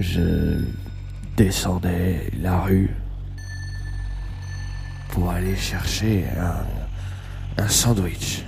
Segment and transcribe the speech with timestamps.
[0.00, 0.64] je
[1.36, 2.90] descendais la rue
[5.10, 6.24] pour aller chercher
[7.56, 8.44] un, sandwich.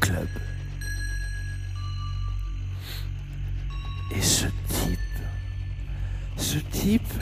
[0.00, 0.28] Club.
[4.14, 4.98] Et ce type,
[6.36, 7.12] ce type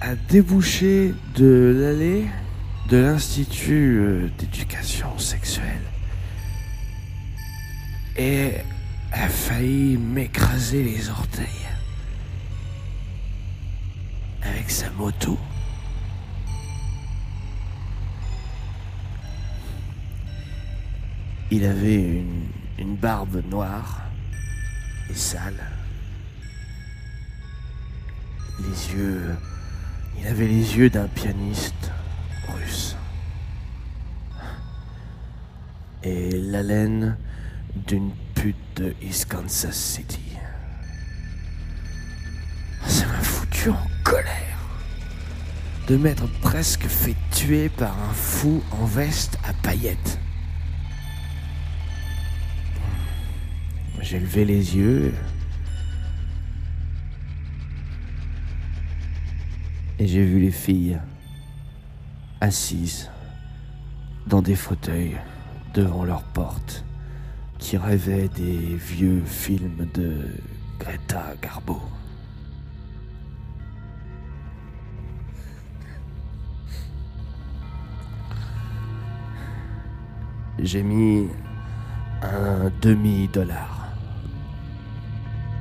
[0.00, 2.26] a débouché de l'allée
[2.88, 5.80] de l'Institut euh, d'éducation sexuelle
[8.16, 8.52] et
[9.12, 11.46] a failli m'écraser les orteils
[14.42, 15.38] avec sa moto.
[21.50, 22.46] Il avait une,
[22.78, 24.00] une barbe noire
[25.10, 25.62] et sale.
[28.60, 29.36] Les yeux.
[30.18, 31.90] Il avait les yeux d'un pianiste
[32.48, 32.96] russe.
[36.02, 37.16] Et l'haleine
[37.86, 38.10] d'une
[38.76, 40.36] de East Kansas City.
[42.86, 44.58] Ça m'a foutu en colère
[45.86, 50.18] de m'être presque fait tuer par un fou en veste à paillettes.
[54.00, 55.14] J'ai levé les yeux
[60.00, 60.98] et j'ai vu les filles
[62.40, 63.08] assises
[64.26, 65.16] dans des fauteuils
[65.74, 66.84] devant leur porte
[67.62, 70.26] qui rêvaient des vieux films de
[70.80, 71.80] Greta Garbo.
[80.58, 81.28] J'ai mis
[82.22, 83.92] un demi-dollar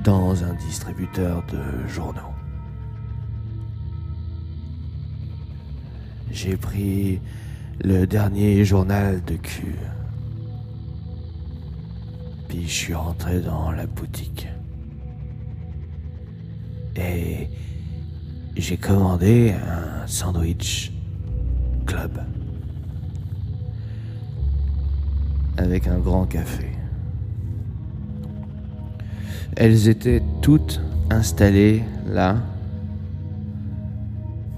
[0.03, 2.33] dans un distributeur de journaux.
[6.31, 7.21] J'ai pris
[7.83, 9.75] le dernier journal de cul.
[12.51, 14.45] Puis je suis rentré dans la boutique.
[16.97, 17.47] Et
[18.57, 20.91] j'ai commandé un sandwich
[21.85, 22.19] club.
[25.55, 26.67] Avec un grand café.
[29.55, 32.35] Elles étaient toutes installées là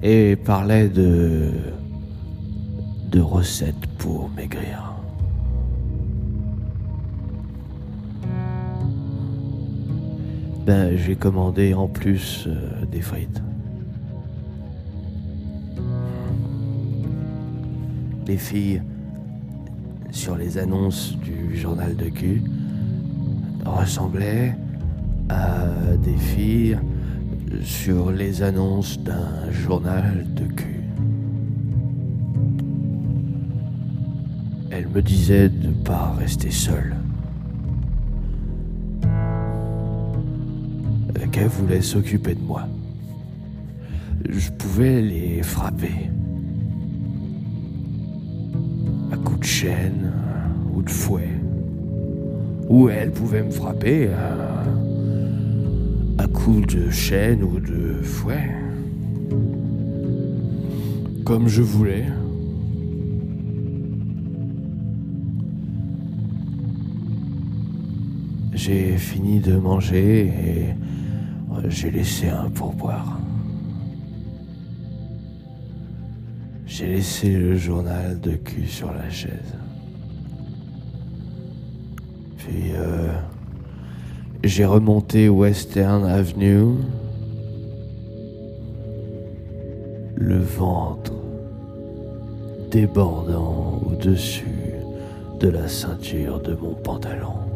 [0.02, 1.52] et parlaient de
[3.12, 5.03] de recettes pour maigrir.
[10.66, 13.42] Ben, j'ai commandé en plus euh, des frites.
[18.26, 18.82] Les filles,
[20.10, 22.42] sur les annonces du journal de cul,
[23.66, 24.56] ressemblaient
[25.28, 25.68] à
[26.02, 26.80] des filles
[27.62, 30.84] sur les annonces d'un journal de cul.
[34.72, 36.96] Elle me disait de ne pas rester seule.
[41.34, 42.68] Qu'elle voulait s'occuper de moi.
[44.30, 46.12] Je pouvais les frapper.
[49.12, 50.12] À coups de chaîne
[50.76, 51.30] ou de fouet.
[52.70, 54.64] Ou elle pouvait me frapper à,
[56.24, 58.52] à coups de chaîne ou de fouet.
[61.26, 62.06] Comme je voulais.
[68.54, 70.83] J'ai fini de manger et
[71.68, 73.20] j'ai laissé un pourboire.
[76.66, 79.54] J'ai laissé le journal de cul sur la chaise.
[82.38, 83.14] Puis euh,
[84.44, 86.78] j'ai remonté Western Avenue.
[90.16, 91.14] Le ventre
[92.72, 94.74] débordant au-dessus
[95.40, 97.53] de la ceinture de mon pantalon.